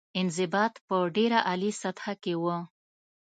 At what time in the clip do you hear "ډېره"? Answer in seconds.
1.15-1.39